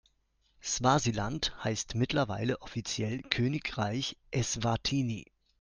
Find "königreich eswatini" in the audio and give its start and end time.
3.21-5.25